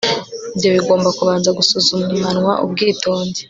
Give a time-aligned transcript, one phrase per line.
[0.55, 3.39] ibyo bigomba kubanza gusuzumanwa ubwitonzi